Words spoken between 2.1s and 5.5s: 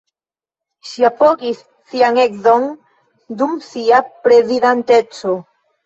edzon dum sia prezidanteco.